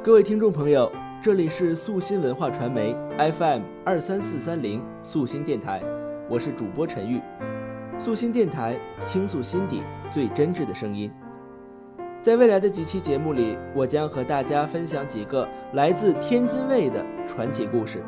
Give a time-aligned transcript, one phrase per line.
[0.00, 0.90] 各位听众朋友，
[1.20, 5.82] 这里是素心文化传媒 FM 二三四三零素心电台，
[6.28, 7.20] 我是主播陈玉。
[7.98, 11.10] 素心电台倾诉心底最真挚的声音。
[12.22, 18.00] 在未来的几期节目里，我将和大家分享几个来自天津卫的传奇故事。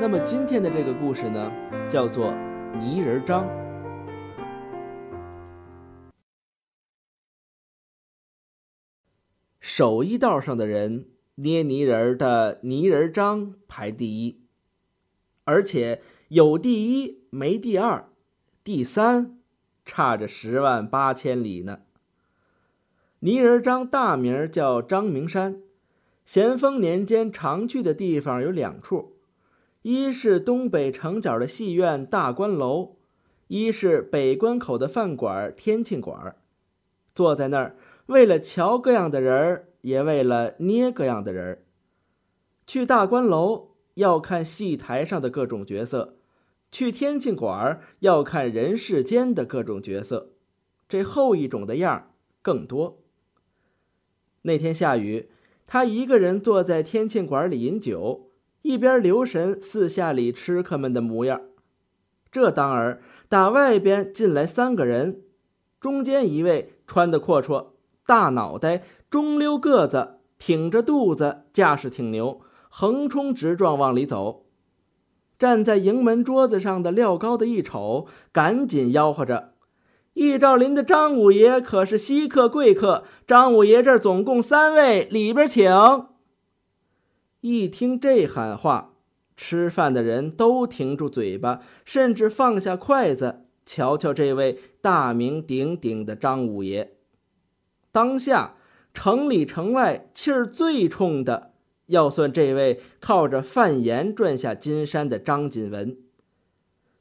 [0.00, 1.52] 那么今天的这个故事呢，
[1.86, 2.32] 叫做
[2.80, 3.46] 泥人张。
[9.76, 14.38] 手艺道上的人捏泥人的泥人张排第一，
[15.42, 18.08] 而且有第一没第二。
[18.62, 19.36] 第三，
[19.84, 21.80] 差着十万八千里呢。
[23.18, 25.60] 泥人张大名叫张明山，
[26.24, 29.16] 咸丰年间常去的地方有两处，
[29.82, 32.94] 一是东北城角的戏院大观楼，
[33.48, 36.36] 一是北关口的饭馆天庆馆。
[37.12, 41.64] 坐在那儿，为了瞧各样的人儿，也为了捏各样的人儿。
[42.66, 46.16] 去大观楼要看戏台上的各种角色。
[46.72, 50.32] 去天庆馆要看人世间的各种角色，
[50.88, 52.10] 这后一种的样
[52.42, 53.00] 更多。
[54.42, 55.30] 那天下雨，
[55.68, 58.32] 他一个人坐在天庆馆里饮酒，
[58.62, 61.42] 一边留神四下里吃客们的模样。
[62.32, 65.22] 这当儿，打外边进来三个人，
[65.78, 67.73] 中间一位穿的阔绰，
[68.06, 74.44] 大脑袋，中溜个子，挺着肚子，架势挺牛，横冲直撞往里走。
[75.38, 79.54] 站在营门桌子上的廖高的一瞅，赶紧吆喝着
[80.14, 85.70] ：“易兆林的张五爷可是稀客贵客，张五爷这儿总共三位，里边请。”
[87.40, 88.94] 一听这喊话，
[89.36, 96.92] 吃饭的人都停住嘴巴，甚至放下筷子，瞧瞧这位大名鼎鼎的张五爷。
[97.94, 98.56] 当下
[98.92, 101.52] 城里城外气儿最冲的。
[101.86, 105.96] 要算这位靠着贩盐赚下金山的张锦文，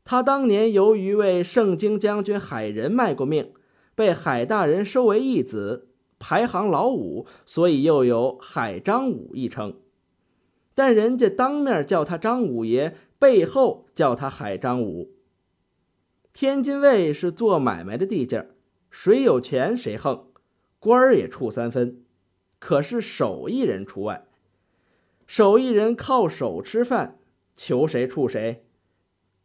[0.04, 3.54] 他当年由于为盛京将军海仁卖过命，
[3.96, 5.88] 被海大人收为义子，
[6.20, 9.80] 排行老五，所以又有海张五一称。
[10.76, 15.10] 但人家当面叫他张五爷，背后叫他海张五。
[16.34, 18.56] 天津卫是做买卖的地界儿
[18.92, 20.28] 谁有钱谁横，
[20.84, 22.04] 官儿也处三分，
[22.60, 24.26] 可是手艺人除外。
[25.26, 27.20] 手艺人靠手吃饭，
[27.56, 28.66] 求谁处谁，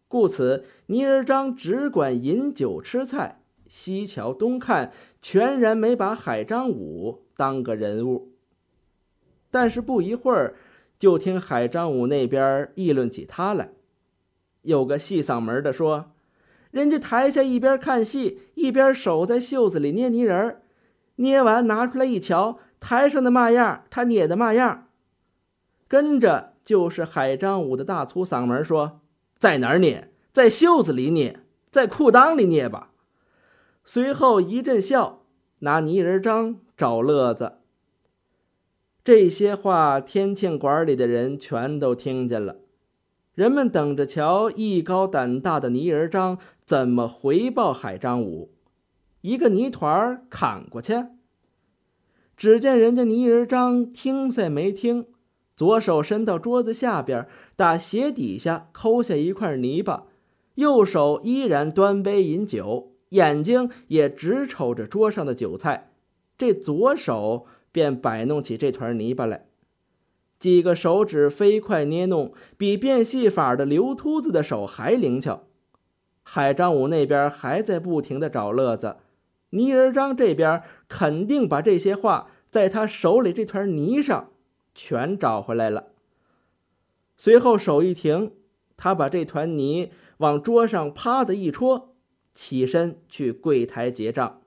[0.09, 4.91] 故此倪儿章只管饮酒吃菜，西瞧东看，
[5.23, 8.33] 全然没把海张武当个人物。
[9.49, 10.57] 但是不一会儿，
[10.99, 13.71] 就听海张武那边议论起他来，
[14.63, 16.11] 有个细嗓门的说
[16.73, 20.63] ：“人家台下一边看戏，一边手在袖子里捏泥人儿，
[21.19, 24.89] 捏完拿出来一瞧，台上的嘛样，他捏的嘛样。”
[25.87, 29.01] 跟着就是海张武的大粗嗓门说
[29.39, 30.11] ：“在哪儿捏？
[30.33, 31.41] 在袖子里捏，
[31.71, 32.91] 在裤裆里捏吧。”
[33.85, 35.23] 随后一阵笑，
[35.61, 37.59] 拿泥人张找乐子。
[39.03, 42.57] 这些话，天庆馆里的人全都听见了。
[43.35, 48.53] 人们等着瞧艺高胆大的泥人张怎么回报海张武。
[49.29, 51.05] 一个泥团儿砍过去，
[52.35, 55.05] 只见人家泥人张听赛没听。
[55.55, 60.07] 左手伸到桌子下边，打鞋底下抠下一块泥巴，
[60.55, 65.91] 右手依然端杯饮酒，眼睛也直瞅着桌上的酒菜。
[66.39, 69.45] 这左手便摆弄起这团泥巴来，
[70.39, 75.43] 几个手指飞快捏弄，比变戏法的刘秃子的手还灵巧。
[76.23, 78.97] 海张武那边还在不停的找乐子，
[79.51, 84.31] 泥人张这边肯定把这些话在他手里这团泥上。
[84.81, 85.89] 全找回来了。
[87.17, 88.31] 随后手一停，
[88.77, 91.97] 他把这团泥往桌上啪的一戳，
[92.33, 94.41] 起身去柜台结账。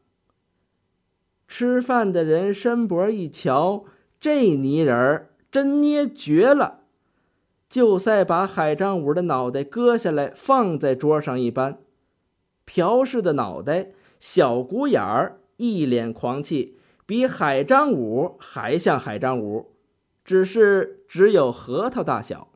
[1.49, 3.83] 吃饭的人伸脖一瞧，
[4.21, 6.83] 这泥人真捏绝了，
[7.69, 11.77] 就赛把海张五的脑袋割下来放在桌上一般。
[12.63, 13.89] 朴氏的脑袋，
[14.21, 16.77] 小鼓眼儿，一脸狂气，
[17.07, 19.71] 比海张五还像海张五。
[20.23, 22.49] 只是只有核桃大小。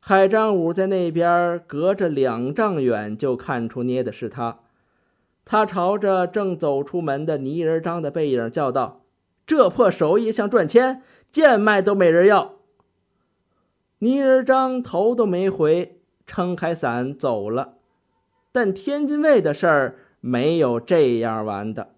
[0.00, 4.60] 海张武在那边隔着两丈远就看出捏的是他，
[5.44, 9.04] 他朝着正走出门的泥人张的背影叫道
[9.46, 12.54] ：“这破手艺想赚钱，贱卖都没人要。”
[14.00, 17.74] 泥人张头都没回，撑开伞走了。
[18.50, 21.90] 但天津卫的事儿没有这样玩的。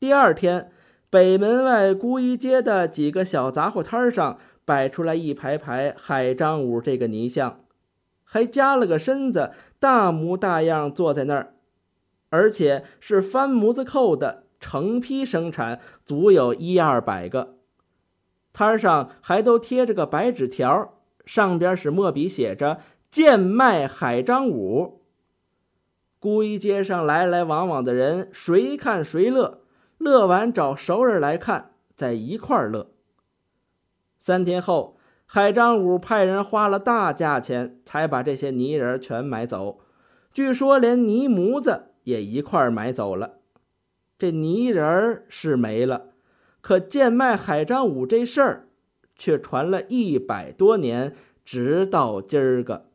[0.00, 0.72] 第二天。
[1.08, 7.60] 北门外孤衣街的几个小杂货摊上摆出来一排排海张五这个泥像，
[8.24, 11.54] 还加了个身子，大模大样坐在那儿，
[12.30, 17.54] 而且是翻模子扣的，成批生产，足有一二百个。
[18.52, 25.02] 摊上还都贴着个白纸条，上边是墨笔写着“贱卖海张五”。
[26.18, 29.62] 孤衣街上来来往往的人，谁看谁乐。
[29.98, 32.90] 乐完找熟人来看，在一块乐。
[34.18, 39.80] 三天后，海张五派人花了大价钱，才把这些泥人全买走。
[40.32, 43.38] 据说连泥模子也一块买走了。
[44.18, 46.08] 这泥人是没了，
[46.60, 48.68] 可贱卖海张五这事儿，
[49.16, 51.14] 却传了一百多年，
[51.44, 52.90] 直到今儿个。